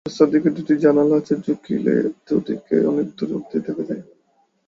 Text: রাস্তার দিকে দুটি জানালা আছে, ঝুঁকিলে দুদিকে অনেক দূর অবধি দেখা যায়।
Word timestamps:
রাস্তার 0.05 0.29
দিকে 0.29 0.49
দুটি 0.49 0.73
জানালা 0.77 1.15
আছে, 1.17 1.33
ঝুঁকিলে 1.45 1.95
দুদিকে 2.27 2.75
অনেক 2.85 3.07
দূর 3.17 3.29
অবধি 3.37 3.57
দেখা 3.59 3.83
যায়। 3.89 4.03